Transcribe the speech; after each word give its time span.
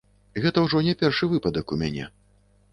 Гэта 0.45 0.63
ж 0.63 0.67
ужо 0.69 0.81
не 0.87 0.95
першы 1.03 1.31
выпадак 1.35 1.77
у 1.77 1.81
мяне. 1.85 2.11